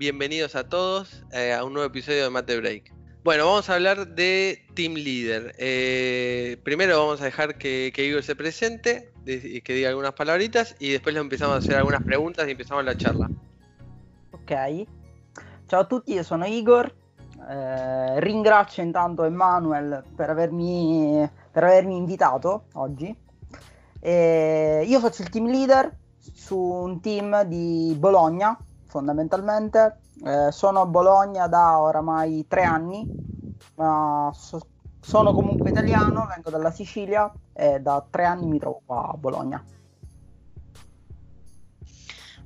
[0.00, 2.90] Bienvenidos a todos eh, a un nuevo episodio de Mate Break.
[3.22, 5.54] Bueno, vamos a hablar de Team Leader.
[5.58, 10.92] Eh, primero vamos a dejar que, Igor se presente, y que diga algunas palabritas y
[10.92, 13.28] después le empezamos a hacer algunas preguntas y empezamos la charla.
[14.32, 14.86] Ok.
[15.68, 16.90] Ciao a tutti, io sono Igor.
[17.50, 23.14] Eh, ringrazio intanto Emanuel per avermi, per avermi invitato oggi.
[24.00, 28.58] Eh, io faccio team leader su un team di Bologna,
[28.90, 30.00] fondamentalmente.
[30.24, 33.06] Eh, sono a Bologna da oramai tre anni,
[33.76, 34.66] ma so-
[35.00, 39.64] sono comunque italiano, vengo dalla Sicilia e da tre anni mi trovo a Bologna.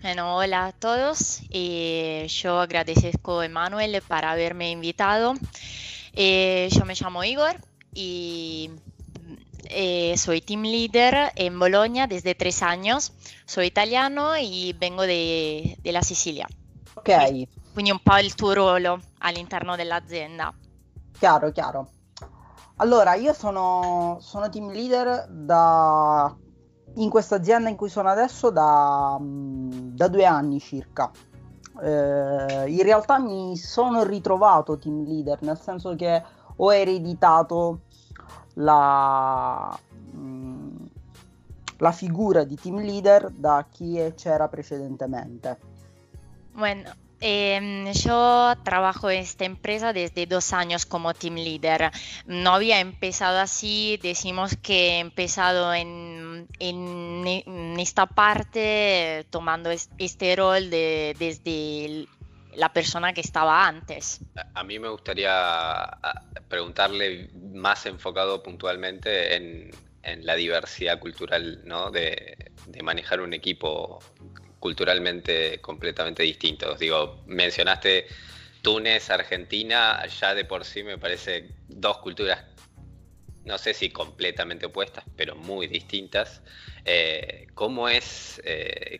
[0.01, 1.41] Bueno, hola a todos.
[1.49, 5.33] Eh, yo agradezco a Emanuel para haberme invitado.
[6.13, 7.57] Eh, yo me llamo Igor
[7.95, 8.71] y
[9.69, 13.13] eh, soy team leader en Bologna desde tres años.
[13.45, 16.47] Soy italiano y vengo de, de la Sicilia.
[16.95, 17.09] Ok,
[17.73, 20.55] Quindi un po' il tuo ruolo all'interno dell'azienda.
[21.19, 21.89] chiaro, chiaro.
[22.77, 26.37] Allora, io sono, sono team leader da,
[26.97, 31.11] in questa azienda in cui sono adesso da, mm, da due anni circa.
[31.83, 36.23] Eh, in realtà mi sono ritrovato team leader, nel senso che
[36.57, 37.84] ho ereditato
[38.55, 39.79] la,
[40.13, 40.77] mm,
[41.79, 45.59] la figura di team leader da chi c'era precedentemente.
[46.53, 51.91] Bueno, em, yo trabajo en esta empresa desde dos años como team leader.
[52.27, 59.91] No había empezado así, decimos que he empezado en, en esta parte eh, tomando es-
[59.99, 62.09] este rol de, desde el-
[62.57, 64.21] la persona que estaba antes.
[64.55, 65.91] A- mí me gustaría
[66.49, 69.71] preguntarle más enfocado puntualmente en,
[70.23, 71.91] la diversidad cultural, ¿no?
[71.91, 72.37] De,
[72.83, 74.01] manejar un equipo
[74.59, 76.75] culturalmente completamente distinto.
[76.75, 78.07] Digo, mencionaste
[78.63, 82.45] Túnez, Argentina, ya de por sí me parece dos culturas,
[83.45, 86.43] no sé si completamente opuestas, pero muy distintas.
[86.85, 88.99] Eh, ¿Cómo es, eh,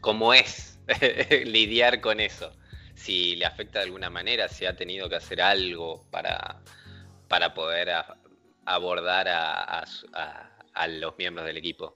[0.00, 0.73] cómo es
[1.44, 2.52] lidiar con eso?
[2.94, 6.60] si le afecta de alguna manera, si ha tenido que hacer algo para,
[7.28, 8.16] para poder a-
[8.66, 9.84] abordar a, a
[10.74, 11.94] a- los miembros del equipo.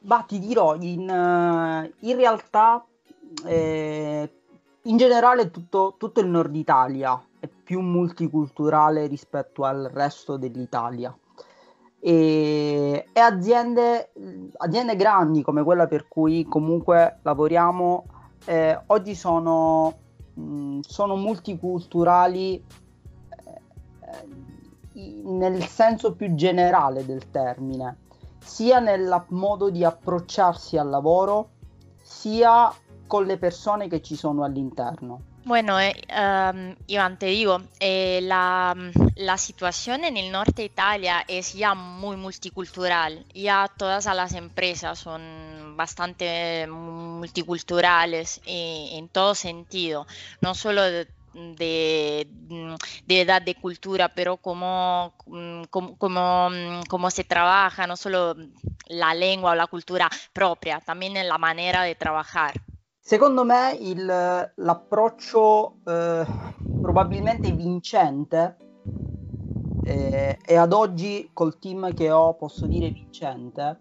[0.00, 2.84] Ma ti dirò, in, eh, in realtà
[3.46, 4.32] eh,
[4.82, 11.16] in generale tutto, tutto il nord Italia è più multiculturale rispetto al resto dell'Italia.
[12.00, 14.12] E, e aziende,
[14.56, 18.04] aziende grandi come quella per cui comunque lavoriamo
[18.44, 19.94] eh, oggi sono,
[20.34, 22.64] mh, sono multiculturali
[24.94, 28.06] eh, nel senso più generale del termine
[28.48, 31.50] sia nel modo di approcciarsi al lavoro,
[32.00, 32.72] sia
[33.06, 35.27] con le persone che ci sono all'interno.
[35.48, 38.74] Bueno, eh, um, Iván, te digo, eh, la,
[39.16, 43.24] la situación en el norte de Italia es ya muy multicultural.
[43.32, 50.06] Ya todas las empresas son bastante multiculturales eh, en todo sentido,
[50.42, 52.28] no solo de, de,
[53.08, 55.14] edad de cultura, pero cómo,
[55.70, 56.50] cómo,
[56.90, 58.36] cómo se trabaja, no solo
[58.88, 62.52] la lengua o la cultura propia, también en la manera de trabajar.
[63.08, 66.26] Secondo me il- l'approccio eh,
[66.78, 68.56] probabilmente vincente
[69.86, 73.78] eh, e ad oggi col team che ho posso dire vincente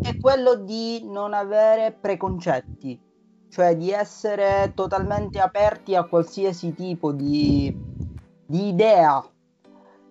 [0.00, 2.98] è quello di non avere preconcetti,
[3.50, 7.70] cioè di essere totalmente aperti a qualsiasi tipo di,
[8.46, 9.22] di idea,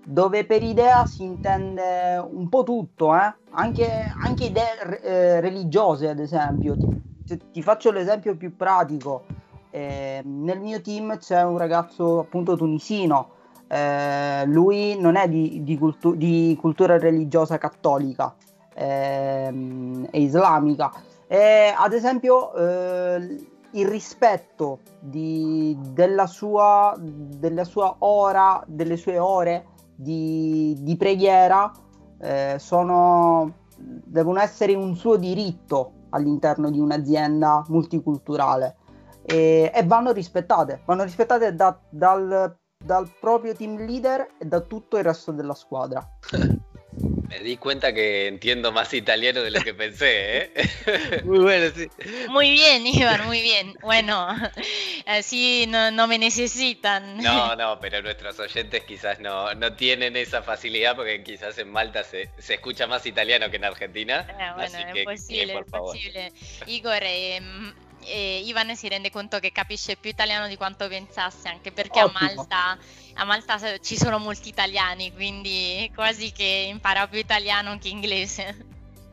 [0.05, 3.33] dove per idea si intende un po' tutto, eh?
[3.53, 3.89] anche,
[4.23, 6.77] anche idee eh, religiose ad esempio.
[6.77, 6.98] Ti,
[7.37, 9.25] ti- faccio l'esempio più pratico.
[9.71, 13.29] Eh, nel mio team c'è un ragazzo appunto tunisino,
[13.67, 18.35] eh, lui non è di, di cultu- di cultura religiosa cattolica,
[18.73, 20.91] ehm, è islamica.
[21.27, 23.37] E, ad esempio eh,
[23.71, 29.65] il rispetto di- della, sua, della sua ora, delle sue ore
[29.95, 31.71] di, di preghiera
[32.21, 38.77] eh, sono, devono essere un suo diritto all'interno di un'azienda multiculturale
[39.21, 44.97] e, e vanno rispettate, vanno rispettate da- dal, dal proprio team leader e da tutto
[44.97, 46.05] il resto della squadra.
[47.29, 51.21] Me di cuenta que entiendo más italiano de lo que pensé, ¿eh?
[51.23, 51.87] Muy bueno, sí.
[52.27, 53.75] Muy bien, Iván, muy bien.
[53.83, 54.27] Bueno,
[55.05, 57.17] así no, no me necesitan.
[57.17, 62.03] No, no, pero nuestros oyentes quizás no, no tienen esa facilidad porque quizás en Malta
[62.03, 64.25] se, se escucha más italiano que en Argentina.
[64.27, 65.93] Eh, bueno, así es que, posible, que, por es favor.
[65.93, 66.33] posible.
[66.65, 67.41] Igor, eh,
[68.01, 72.11] eh, Ivan si rende conto che capisce più italiano di quanto pensasse, anche perché a
[72.11, 72.77] Malta,
[73.15, 78.65] a Malta, ci sono molti italiani, quindi quasi che impara più italiano che inglese.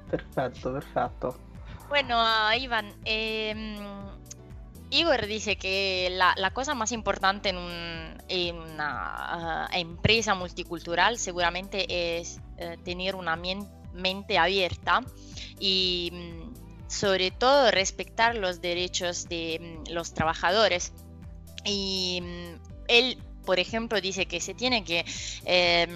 [0.09, 1.38] Perfetto, perfetto.
[1.88, 2.17] Bueno,
[2.53, 3.55] Ivan, eh,
[4.91, 11.19] Igor dice que la, la, cosa más importante en, un, en una uh, empresa multicultural
[11.19, 15.03] seguramente es uh, tener una mente abierta
[15.59, 16.46] y mm,
[16.88, 20.93] sobre todo respetar los derechos de mm, los trabajadores.
[21.65, 25.05] Y mm, él, por ejemplo, dice que se tiene que
[25.44, 25.87] eh,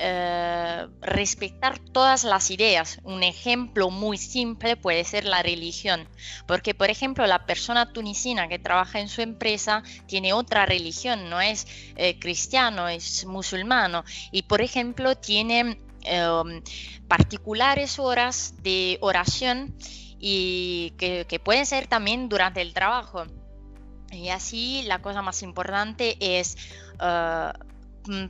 [0.00, 3.00] eh, respetar todas las ideas.
[3.04, 6.06] Un ejemplo muy simple puede ser la religión,
[6.46, 11.40] porque por ejemplo la persona tunisina que trabaja en su empresa tiene otra religión, no
[11.40, 16.62] es eh, cristiano, es musulmano y por ejemplo tiene em,
[17.06, 19.74] particulares horas de oración
[20.18, 23.24] y que, pueden ser también durante el trabajo.
[24.10, 26.56] Y así la cosa más importante es
[27.00, 27.52] eh,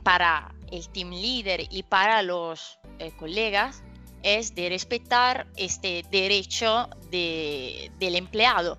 [0.03, 3.83] para el team leader y para los eh, colegas
[4.23, 8.77] es de respetar este derecho del empleado.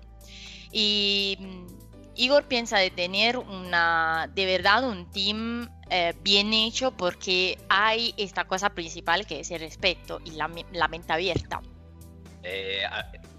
[0.71, 1.65] Y mm,
[2.15, 8.45] Igor piensa de tener una, de verdad un team eh, bien hecho porque hay esta
[8.45, 11.61] cosa principal que es el respeto y la, mente abierta.
[12.43, 12.81] Eh,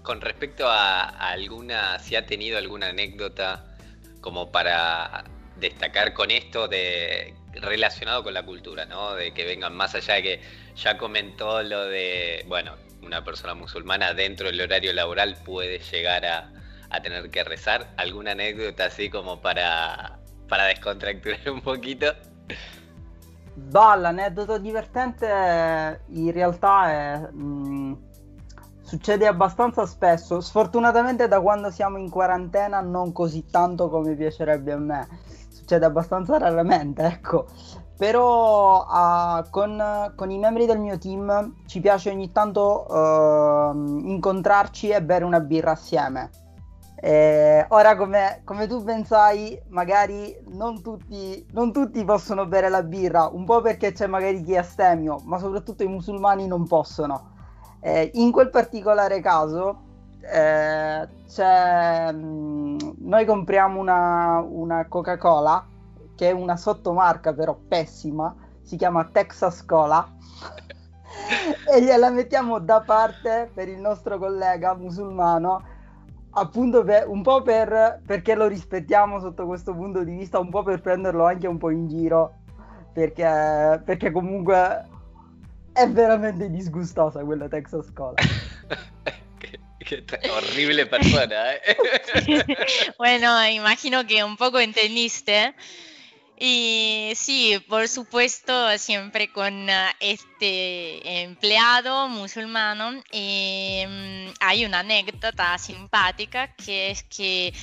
[0.03, 3.65] con respecto a, a, alguna, si ha tenido alguna anécdota
[4.21, 5.23] como para
[5.57, 9.15] destacar con esto de relacionado con la cultura, ¿no?
[9.15, 10.41] De que vengan más allá de que
[10.75, 16.49] ya comentó lo de, bueno, una persona musulmana dentro del horario laboral puede llegar a,
[17.01, 17.91] tener que rezar.
[17.97, 22.13] ¿Alguna anécdota así como para, para descontracturar un pochino?
[23.55, 27.97] Bah, l'aneddoto divertente in realtà è, mh,
[28.81, 34.77] succede abbastanza spesso, sfortunatamente da quando siamo in quarantena non così tanto come piacerebbe a
[34.77, 35.07] me
[35.49, 37.45] succede abbastanza raramente, ecco.
[37.95, 43.73] Però uh, con, con, i membri del mio team ci piace ogni tanto uh,
[44.07, 46.29] incontrarci e bere una birra assieme.
[47.05, 53.27] E ora, come, come, tu pensai, magari non tutti, non tutti possono bere la birra,
[53.27, 57.31] un po' perché c'è magari chi è astemio, ma soprattutto i musulmani non possono.
[57.81, 59.81] E in quel particolare caso,
[60.21, 65.67] eh, mh, mm, noi compriamo una, una Coca-Cola
[66.15, 70.07] che è una sottomarca però pessima, si chiama Texas Cola
[71.69, 75.71] e gliela mettiamo da parte per il nostro collega musulmano
[76.33, 80.63] appunto per, un po' per, perché lo rispettiamo sotto questo punto di vista, un po'
[80.63, 82.35] per prenderlo anche un po' in giro
[82.93, 84.87] perché, perché comunque
[85.73, 88.15] è veramente disgustosa quella Texas Cola.
[89.83, 91.55] Qué horrible persona.
[91.55, 91.75] ¿eh?
[92.97, 95.53] bueno, imagino que un poco entendiste.
[96.37, 106.47] Y sí, por supuesto, siempre con ah, este empleado musulmano mm, hay una anécdota simpática
[106.55, 107.53] que es que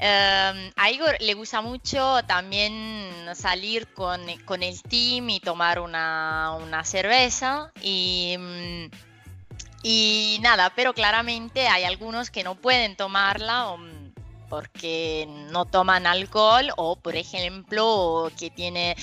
[0.00, 6.56] em, a Igor le gusta mucho también salir con, con el team y tomar una,
[6.60, 9.08] una cerveza y mm,
[9.82, 13.70] y nada, pero claramente hay algunos que no pueden tomarla
[14.48, 18.96] porque no toman alcohol o, por ejemplo, que tiene,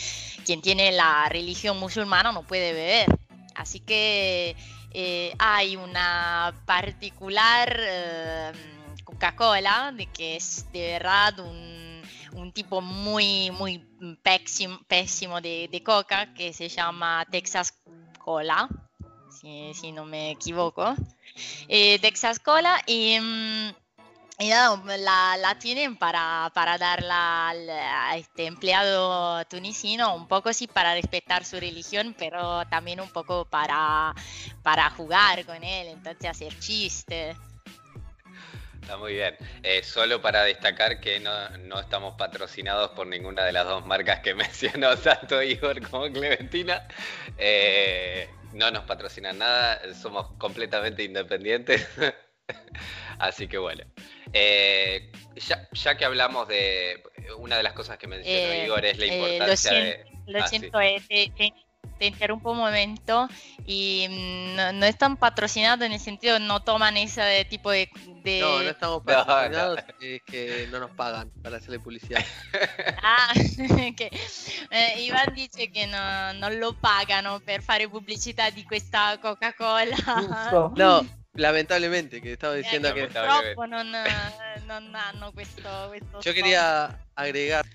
[0.46, 3.08] quien tiene la religión musulmana no puede beber.
[3.56, 4.56] Así que
[4.92, 8.52] eh, hay una particular eh,
[9.04, 12.02] Coca-Cola, de que es de verdad un,
[12.34, 13.80] un tipo muy, muy
[14.24, 17.74] pésimo, pésimo de, coca que se llama Texas
[18.20, 18.68] Cola
[19.74, 20.96] si, no me equivoco,
[21.68, 23.18] eh, Texas Cola y,
[24.40, 27.70] la, tienen para, para darla al,
[28.20, 34.14] este empleado tunisino, un poco sí para respetar su religión, pero también un poco para,
[34.64, 37.38] para jugar con él, entonces hacer chistes.
[38.82, 39.36] Está muy bien.
[39.64, 44.20] Eh, solo para destacar que no, no, estamos patrocinados por ninguna de las dos marcas
[44.20, 46.88] que mencionó tanto Igor como Clementina.
[47.38, 51.88] Eh, no nos patrocinan nada, somos completamente independientes.
[53.18, 53.84] Así que bueno.
[54.38, 55.12] Eh,
[55.72, 57.02] ya, que hablamos de.
[57.38, 60.06] Una de las cosas que mencionó eh, Igor es la eh, importancia de.
[60.28, 63.30] Lo ah, siento, te, interrumpo un momento
[63.66, 67.90] y mm, no, están patrocinados en el sentido no toman ese tipo de,
[68.42, 72.24] no no estamos patrocinados es que no nos pagan para hacerle publicidad.
[73.02, 73.32] Ah
[73.96, 74.12] que
[74.72, 79.96] eh, Ivan dice che no, non lo pagano per fare pubblicità di questa Coca-Cola.
[80.76, 83.08] No lamentablemente, que estaba diciendo que...
[86.22, 87.66] Yo quería agregar,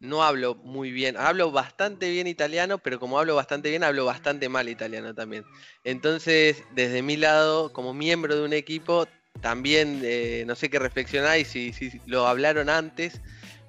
[0.00, 4.48] no hablo muy bien, hablo bastante bien italiano, pero como hablo bastante bien, hablo bastante
[4.48, 5.44] mal italiano también.
[5.84, 9.06] Entonces, desde mi lado, como miembro de un equipo,
[9.40, 13.20] también eh, no sé qué reflexionáis, si, si lo hablaron antes,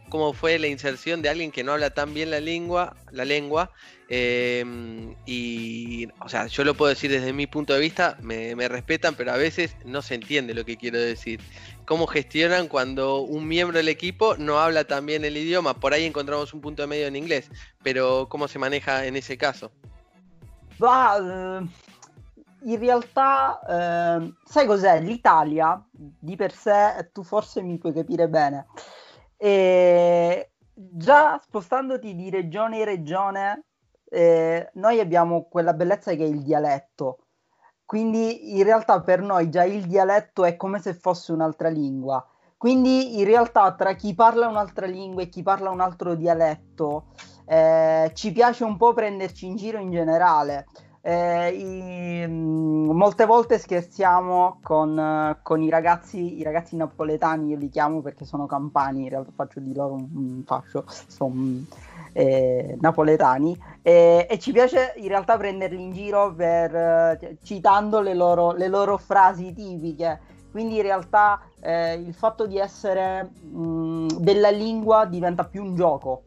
[0.10, 3.72] cómo fue la inserción de alguien que no habla tan bien la lengua, la lengua
[4.08, 9.16] em, y, o sea, yo lo puedo decir desde mi punto de vista, me, respetan,
[9.16, 11.42] pero a veces no se entiende lo que quiero decir.
[11.86, 15.74] ¿Cómo gestionan cuando un miembro del equipo no habla tan bien el idioma?
[15.74, 17.50] Por ahí encontramos un punto de medio en inglés,
[17.84, 19.72] pero ¿cómo se maneja en ese caso?
[20.82, 21.68] Va, eh,
[22.66, 25.00] in realtà, eh, sai cos'è?
[25.00, 28.66] L'Italia di per sé, tu forse mi puoi capire bene,
[29.46, 33.66] e già spostandoti di regione in regione,
[34.10, 37.20] eh, noi abbiamo quella bellezza che è il dialetto.
[37.86, 42.28] Quindi in realtà per noi già il dialetto è come se fosse un'altra lingua.
[42.58, 47.12] Quindi in realtà tra chi parla un'altra lingua e chi parla un altro dialetto
[47.46, 50.66] eh, ci piace un po' prenderci in giro in generale.
[51.08, 57.70] Eh, i, mm, molte volte scherziamo con, con, i ragazzi, i ragazzi napoletani, io li
[57.70, 61.64] chiamo perché sono campani, in realtà faccio di loro un, un fascio, sono
[62.12, 68.16] eh, napoletani, e, e, ci piace in realtà prenderli in giro per, eh, citando le
[68.16, 70.20] loro, le loro, frasi tipiche.
[70.50, 75.76] Quindi in realtà eh, il fatto di essere mh, mm, della lingua diventa più un
[75.76, 76.24] gioco,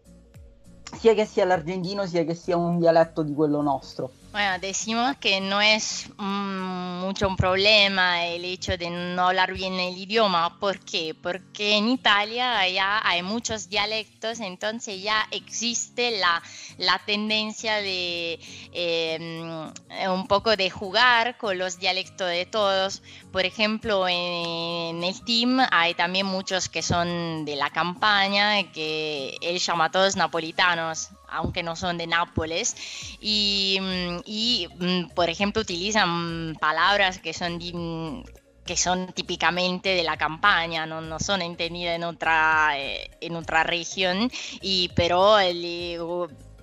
[0.96, 4.10] sia che sia l'argentino sia che sia un dialetto di quello nostro.
[4.30, 9.72] Bueno, decimos que no es mm, mucho un problema el hecho de no hablar bien
[9.80, 10.60] el idioma.
[10.60, 11.14] ¿Por qué?
[11.14, 16.42] Porque en Italia ya hay muchos dialectos, entonces ya existe la,
[16.76, 18.38] la tendencia de
[18.72, 19.72] em,
[20.10, 23.02] un poco de jugar con los dialectos de todos.
[23.32, 29.58] Por ejemplo, en, el team hay también muchos que son de la campaña, que él
[29.58, 32.76] llama a todos napolitanos aunque no son de Nápoles,
[33.20, 33.78] y,
[34.78, 37.58] mm, por ejemplo utilizan palabras que son
[38.64, 43.62] que son típicamente de la campaña, no, no son entendidas en otra, eh, en otra
[43.62, 44.30] región,
[44.60, 45.38] y, pero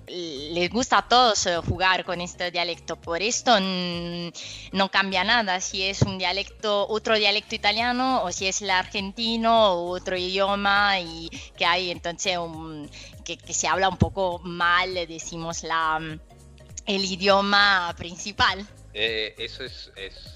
[0.08, 2.96] les gusta a todos eh, jugar con este dialecto.
[2.96, 8.62] Por esto no cambia nada si es un dialecto, otro dialecto italiano o si es
[8.62, 12.88] el argentino o otro idioma y que hay entonces un,
[13.26, 15.98] que, se habla un poco mal, decimos, la,
[16.86, 18.64] el idioma principal.
[18.94, 19.90] Eh, eso es,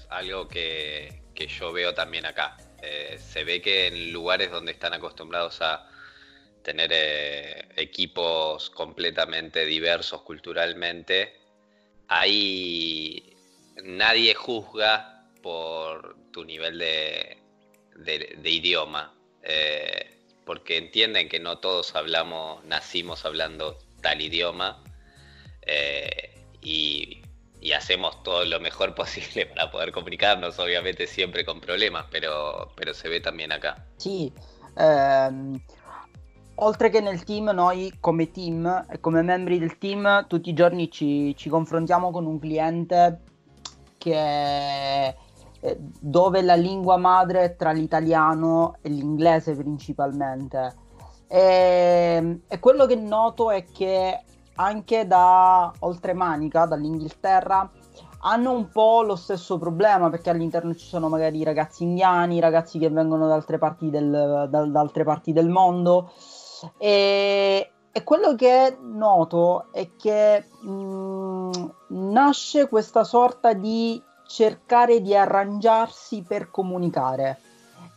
[0.09, 1.21] algo que,
[1.59, 2.57] yo veo también acá.
[2.81, 5.87] Eh, se ve que en lugares donde están acostumbrados a
[6.61, 11.39] tener eh, equipos completamente diversos culturalmente,
[12.07, 13.35] ahí
[13.83, 17.37] nadie juzga por tu nivel de,
[17.95, 19.15] de, idioma
[20.51, 24.83] porque entienden que no todos hablamos, nacimos hablando tal idioma
[25.61, 27.21] eh, y,
[27.73, 33.07] hacemos todo lo mejor posible para poder comunicarnos, obviamente siempre con problemas, pero, pero se
[33.07, 33.77] ve también acá.
[33.95, 34.33] Sì,
[34.75, 35.57] ehm,
[36.55, 41.33] oltre che nel team, noi come team come membri del team tutti i giorni ci,
[41.37, 43.21] ci confrontiamo con un cliente
[43.97, 45.15] che
[45.61, 50.75] Eh, dove la lingua madre è tra l'italiano e l'inglese principalmente.
[51.27, 54.23] E, e quello che noto è che
[54.55, 57.69] anche da oltremanica, dall'Inghilterra,
[58.23, 62.89] hanno un po' lo stesso problema perché all'interno ci sono magari ragazzi indiani, ragazzi che
[62.89, 66.11] vengono da altre parti del, da, da altre parti del mondo.
[66.77, 71.51] E, e, quello che noto è che mh, mm,
[71.87, 77.37] nasce questa sorta di cercare di arrangiarsi per comunicare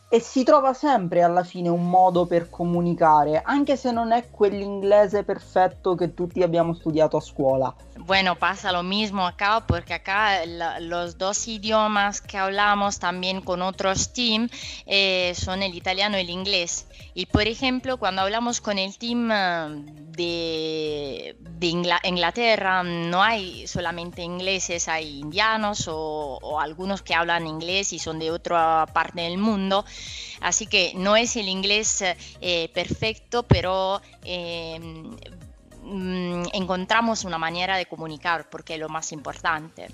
[0.07, 5.23] e si trova sempre alla fine un modo per comunicare, anche se non è quell'inglese
[5.23, 7.73] perfetto che tutti abbiamo studiato a scuola.
[7.97, 10.45] Bueno, pasa lo mismo acá porque acá
[10.79, 14.47] los dos idiomas que hablamos también con otros team
[14.85, 16.85] eh, son el italiano y el inglés.
[17.15, 19.83] Y por ejemplo, cuando hablamos con el team eh,
[20.15, 21.67] de, de
[22.03, 28.31] Inglaterra, no hay solamente ingleses, hay indianos o, algunos que hablan inglés y son de
[28.31, 29.85] otra parte del mundo.
[30.41, 32.03] Así que no es el inglés
[32.41, 34.01] eh, perfecto, pero
[35.87, 39.87] Mm, encontramos una manera de comunicar, porque es lo más importante.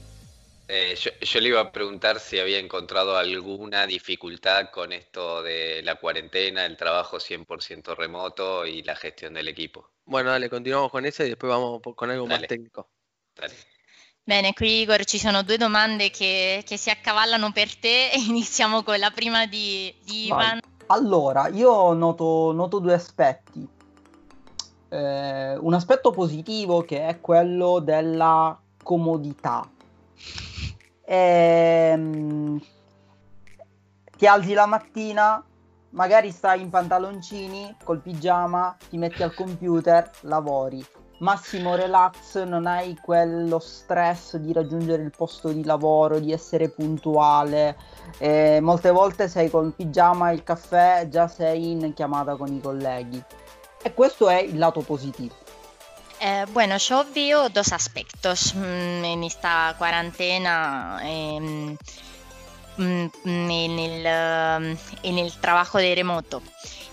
[0.69, 5.95] Eh, yo, le iba a preguntar si había encontrado alguna dificultad con esto de la
[5.95, 9.89] cuarentena, el trabajo 100% remoto y la gestión del equipo.
[10.05, 12.89] Bueno, dale, continuamos con eso y después vamos con algo más técnico.
[13.35, 13.53] Dale.
[14.23, 18.83] Bene, qui Igor ci sono due domande che, che si accavallano per te e iniziamo
[18.83, 20.59] con la prima di, di Ivan.
[20.87, 23.67] Allora, io noto, noto due aspetti.
[24.89, 29.67] Eh, un aspetto positivo che è quello della comodità.
[31.05, 32.61] Ehm,
[34.17, 35.43] ti alzi la mattina,
[35.91, 40.85] magari stai in pantaloncini, col pigiama, ti metti al computer, lavori.
[41.21, 47.77] Massimo relax, non hai quello stress di raggiungere il posto di lavoro, di essere puntuale.
[48.17, 52.59] Eh, molte volte sei col pigiama e il caffè, già sei in chiamata con i
[52.59, 53.23] colleghi.
[53.83, 55.35] E questo è il lato positivo.
[56.17, 61.01] Eh, bueno, yo veo dos aspectos mm, en esta cuarentena.
[61.03, 61.77] Eh,
[62.77, 63.11] en,
[63.79, 64.05] el,
[65.03, 66.41] en el trabajo de remoto.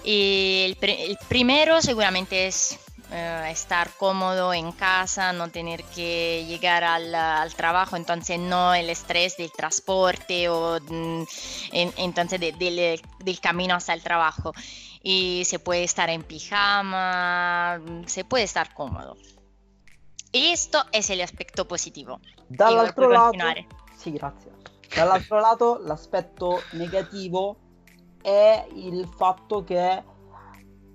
[0.05, 2.79] El, el primero seguramente es
[3.11, 8.91] Uh, estar cómodo en casa, no tener que llegar al, al, trabajo, entonces no el
[8.91, 11.23] estrés del transporte o mm,
[11.73, 14.53] en, entonces de, de, del camino hasta el trabajo.
[15.03, 19.17] Y se puede estar en pijama, se puede estar cómodo.
[20.31, 22.21] Y esto es el aspetto positivo.
[22.49, 23.39] Dall'altro lato,
[23.97, 24.53] sì, grazie.
[24.95, 27.57] Dall'altro lato, l'aspetto negativo
[28.21, 30.03] è il fatto che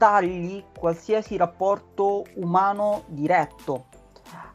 [0.04, 3.86] tagli qualsiasi rapporto umano diretto.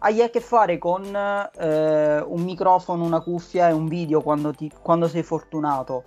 [0.01, 4.71] Hai a che fare con eh, un microfono, una cuffia e un video quando, ti,
[4.83, 6.05] quando sei fortunato,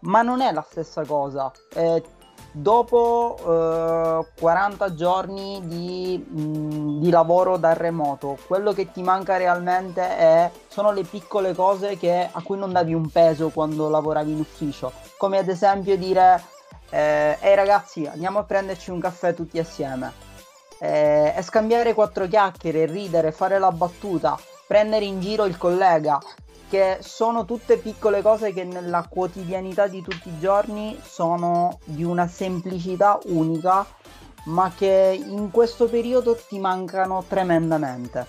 [0.00, 1.52] ma non è la stessa cosa.
[1.72, 2.02] Eh,
[2.50, 10.00] dopo eh, 40 giorni di, mh, di, lavoro da remoto, quello che ti manca realmente
[10.02, 14.40] è, sono le piccole cose che, a cui non davi un peso quando lavoravi in
[14.40, 16.42] ufficio, come ad esempio dire
[16.92, 20.12] eh, ehi ragazzi andiamo a prenderci un caffè tutti assieme
[20.78, 26.20] eh, e scambiare quattro chiacchiere, ridere, fare la battuta, prendere in giro il collega,
[26.68, 32.26] che sono tutte piccole cose che nella quotidianità di tutti i giorni sono di una
[32.26, 33.86] semplicità unica,
[34.46, 38.26] ma che in questo periodo ti mancano tremendamente.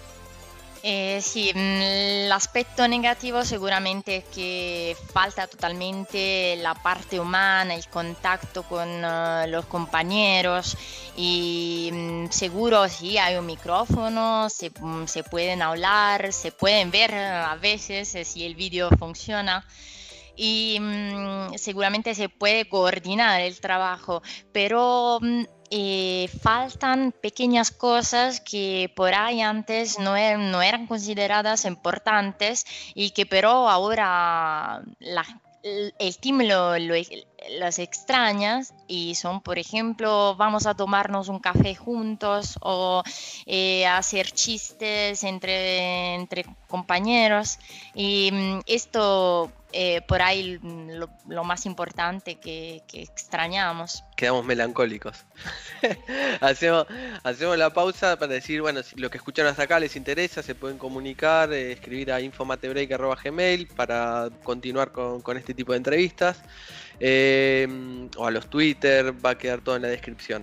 [0.85, 8.63] Eh, sì, mm, l'aspetto negativo sicuramente è che falta totalmente la parte umana, il contatto
[8.63, 10.75] con uh, los compañeros
[11.15, 17.13] y um, seguro sí hay un micrófono, se, um, se, pueden hablar, se pueden ver
[17.13, 19.65] a veces eh, si el video funciona
[20.35, 25.19] y um, seguramente se puede coordinar el trabajo, pero
[25.75, 33.25] eh, faltan pequeñas cosas que por ahí antes no, no eran consideradas importantes y que
[33.25, 35.25] pero ahora la,
[35.63, 36.93] el team lo, lo,
[37.57, 43.01] las extrañas y son, por ejemplo, vamos a tomarnos un café juntos o
[43.47, 47.57] eh, hacer chistes entre, entre compañeros.
[47.95, 54.03] Y mm, esto eh, por ahí lo, más importante que, que, extrañamos.
[54.15, 55.25] Quedamos melancólicos.
[56.41, 56.85] hacemos,
[57.23, 60.55] hacemos la pausa para decir, bueno, si lo que escucharon hasta acá les interesa, se
[60.55, 66.41] pueden comunicar, eh, escribir a infomatebreak.gmail para continuar con, con, este tipo de entrevistas.
[66.99, 67.67] Eh,
[68.17, 70.41] o a los Twitter, va a quedar todo en la descripción.